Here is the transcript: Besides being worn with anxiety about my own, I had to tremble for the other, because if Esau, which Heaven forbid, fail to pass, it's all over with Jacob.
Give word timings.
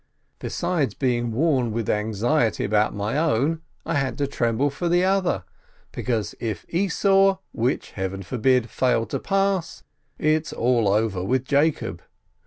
Besides 0.39 0.95
being 0.95 1.31
worn 1.31 1.71
with 1.71 1.87
anxiety 1.87 2.63
about 2.63 2.95
my 2.95 3.19
own, 3.19 3.61
I 3.85 3.93
had 3.93 4.17
to 4.17 4.25
tremble 4.25 4.71
for 4.71 4.89
the 4.89 5.03
other, 5.05 5.43
because 5.91 6.33
if 6.39 6.65
Esau, 6.69 7.37
which 7.51 7.91
Heaven 7.91 8.23
forbid, 8.23 8.71
fail 8.71 9.05
to 9.05 9.19
pass, 9.19 9.83
it's 10.17 10.51
all 10.53 10.87
over 10.89 11.23
with 11.23 11.45
Jacob. 11.45 12.01